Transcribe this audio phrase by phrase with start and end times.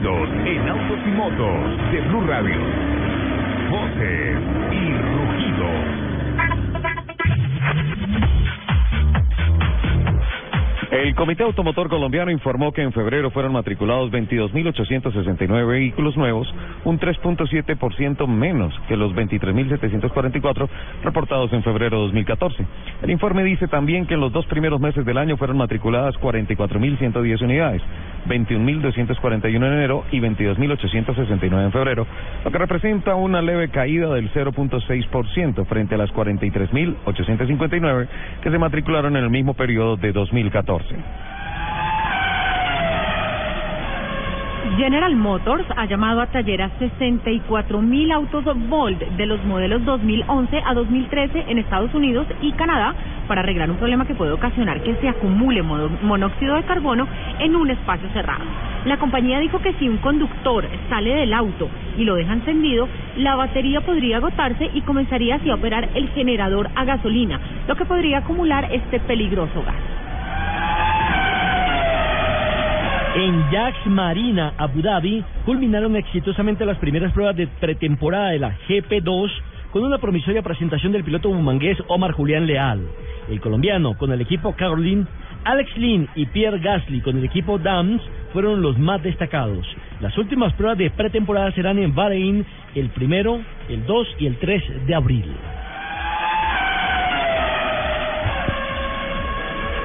[0.00, 2.56] en autos y motos de Blue Radio.
[3.68, 4.36] Voces
[4.70, 6.08] y rugidos.
[10.90, 16.48] El Comité Automotor Colombiano informó que en febrero fueron matriculados 22.869 vehículos nuevos,
[16.84, 20.68] un 3.7% menos que los 23.744
[21.02, 22.66] reportados en febrero de 2014.
[23.02, 27.42] El informe dice también que en los dos primeros meses del año fueron matriculadas 44.110
[27.42, 27.82] unidades,
[28.28, 32.06] 21.241 en enero y 22.869 en febrero,
[32.44, 38.08] lo que representa una leve caída del 0.6% frente a las 43.859
[38.42, 40.96] que se matricularon en el mismo periodo de 2014.
[44.76, 50.62] General Motors ha llamado a taller a 64 mil autos Volt de los modelos 2011
[50.64, 52.94] a 2013 en Estados Unidos y Canadá
[53.28, 57.06] para arreglar un problema que puede ocasionar que se acumule monóxido de carbono
[57.38, 58.44] en un espacio cerrado.
[58.86, 63.36] La compañía dijo que si un conductor sale del auto y lo deja encendido, la
[63.36, 68.18] batería podría agotarse y comenzaría así a operar el generador a gasolina, lo que podría
[68.18, 69.98] acumular este peligroso gas.
[73.14, 79.30] En Jax Marina, Abu Dhabi, culminaron exitosamente las primeras pruebas de pretemporada de la GP2
[79.72, 82.80] con una promisoria presentación del piloto bumangués Omar Julián Leal.
[83.30, 85.06] El colombiano con el equipo Caroline,
[85.44, 89.66] Alex Lynn y Pierre Gasly con el equipo Dams fueron los más destacados.
[90.00, 94.86] Las últimas pruebas de pretemporada serán en Bahrein el primero, el 2 y el 3
[94.86, 95.24] de abril.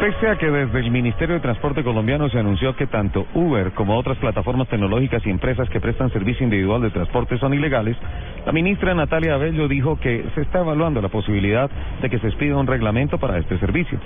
[0.00, 3.98] Pese a que desde el Ministerio de Transporte colombiano se anunció que tanto Uber como
[3.98, 7.96] otras plataformas tecnológicas y empresas que prestan servicio individual de transporte son ilegales,
[8.46, 11.68] la ministra Natalia Abello dijo que se está evaluando la posibilidad
[12.00, 13.98] de que se expida un reglamento para este servicio.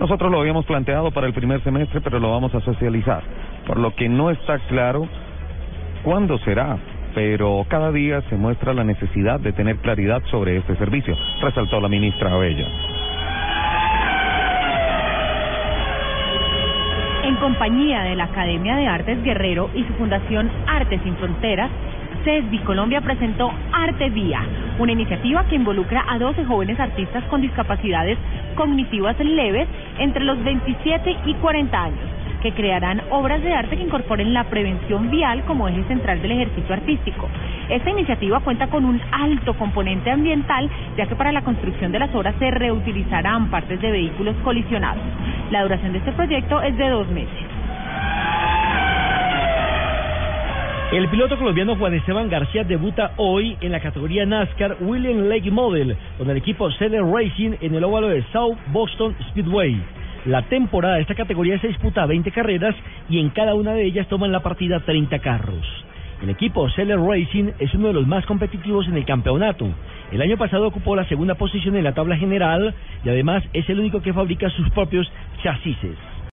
[0.00, 3.22] Nosotros lo habíamos planteado para el primer semestre, pero lo vamos a socializar,
[3.68, 5.06] por lo que no está claro
[6.02, 6.76] cuándo será,
[7.14, 11.88] pero cada día se muestra la necesidad de tener claridad sobre este servicio, resaltó la
[11.88, 12.95] ministra Abello.
[17.26, 21.72] En compañía de la Academia de Artes Guerrero y su fundación Artes Sin Fronteras,
[22.22, 24.42] CESBI Colombia presentó Arte Vía,
[24.78, 28.16] una iniciativa que involucra a 12 jóvenes artistas con discapacidades
[28.54, 29.66] cognitivas leves
[29.98, 35.10] entre los 27 y 40 años que crearán obras de arte que incorporen la prevención
[35.10, 37.28] vial como eje central del ejercicio artístico.
[37.68, 42.14] Esta iniciativa cuenta con un alto componente ambiental, ya que para la construcción de las
[42.14, 45.02] obras se reutilizarán partes de vehículos colisionados.
[45.50, 47.56] La duración de este proyecto es de dos meses.
[50.92, 55.96] El piloto colombiano Juan Esteban García debuta hoy en la categoría NASCAR William Lake Model
[56.16, 59.82] con el equipo Celler Racing en el óvalo de South Boston Speedway.
[60.26, 62.76] La temporada de esta categoría se disputa a 20 carreras
[63.10, 65.66] y en cada una de ellas toman la partida 30 carros.
[66.22, 69.68] El equipo Seller Racing es uno de los más competitivos en el campeonato.
[70.10, 73.80] El año pasado ocupó la segunda posición en la tabla general y además es el
[73.80, 75.10] único que fabrica sus propios
[75.42, 75.76] chasis.